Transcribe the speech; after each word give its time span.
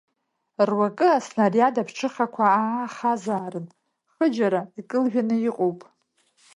Руакы 0.67 1.07
аснариад 1.17 1.75
аԥҽыхақәа 1.81 2.45
аахазаарын, 2.59 3.67
хыџьара 4.13 4.61
икылжәаны 4.79 5.35
иҟоуп. 5.47 5.79